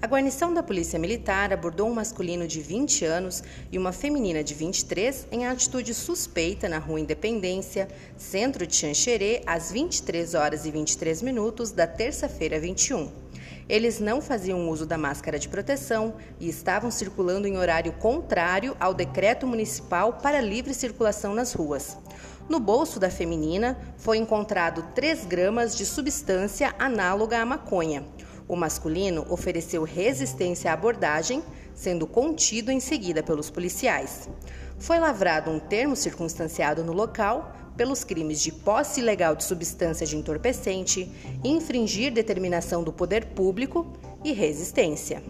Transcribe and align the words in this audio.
A 0.00 0.06
guarnição 0.06 0.54
da 0.54 0.62
Polícia 0.62 0.96
Militar 0.96 1.52
abordou 1.52 1.88
um 1.88 1.94
masculino 1.94 2.46
de 2.46 2.60
20 2.60 3.04
anos 3.04 3.42
e 3.72 3.76
uma 3.76 3.90
feminina 3.90 4.44
de 4.44 4.54
23 4.54 5.26
em 5.32 5.44
atitude 5.44 5.92
suspeita 5.92 6.68
na 6.68 6.78
Rua 6.78 7.00
Independência, 7.00 7.88
centro 8.16 8.64
de 8.64 8.76
Xanxerê, 8.76 9.42
às 9.44 9.72
23 9.72 10.34
horas 10.34 10.64
e 10.66 10.70
23 10.70 11.20
minutos 11.22 11.72
da 11.72 11.84
terça-feira 11.84 12.60
21. 12.60 13.10
Eles 13.68 13.98
não 13.98 14.20
faziam 14.20 14.70
uso 14.70 14.86
da 14.86 14.96
máscara 14.96 15.36
de 15.36 15.48
proteção 15.48 16.14
e 16.38 16.48
estavam 16.48 16.92
circulando 16.92 17.48
em 17.48 17.56
horário 17.56 17.92
contrário 17.94 18.76
ao 18.78 18.94
decreto 18.94 19.48
municipal 19.48 20.12
para 20.22 20.40
livre 20.40 20.74
circulação 20.74 21.34
nas 21.34 21.52
ruas. 21.52 21.98
No 22.48 22.60
bolso 22.60 23.00
da 23.00 23.10
feminina 23.10 23.76
foi 23.96 24.16
encontrado 24.16 24.84
3 24.94 25.26
gramas 25.26 25.76
de 25.76 25.84
substância 25.84 26.72
análoga 26.78 27.40
à 27.40 27.44
maconha. 27.44 28.04
O 28.48 28.56
masculino 28.56 29.26
ofereceu 29.28 29.82
resistência 29.82 30.70
à 30.70 30.74
abordagem, 30.74 31.42
sendo 31.74 32.06
contido 32.06 32.72
em 32.72 32.80
seguida 32.80 33.22
pelos 33.22 33.50
policiais. 33.50 34.28
Foi 34.78 34.98
lavrado 34.98 35.50
um 35.50 35.58
termo 35.58 35.94
circunstanciado 35.94 36.82
no 36.82 36.92
local 36.92 37.52
pelos 37.76 38.02
crimes 38.02 38.40
de 38.40 38.50
posse 38.50 39.00
ilegal 39.00 39.36
de 39.36 39.44
substância 39.44 40.06
de 40.06 40.16
entorpecente, 40.16 41.10
infringir 41.44 42.12
determinação 42.12 42.82
do 42.82 42.92
poder 42.92 43.26
público 43.26 43.86
e 44.24 44.32
resistência. 44.32 45.22